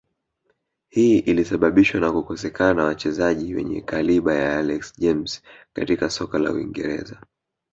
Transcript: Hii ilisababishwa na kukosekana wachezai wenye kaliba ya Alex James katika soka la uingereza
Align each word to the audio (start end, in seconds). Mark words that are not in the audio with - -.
Hii 0.89 1.19
ilisababishwa 1.19 2.01
na 2.01 2.11
kukosekana 2.11 2.83
wachezai 2.83 3.53
wenye 3.55 3.81
kaliba 3.81 4.35
ya 4.35 4.59
Alex 4.59 4.93
James 4.99 5.41
katika 5.73 6.09
soka 6.09 6.39
la 6.39 6.51
uingereza 6.51 7.21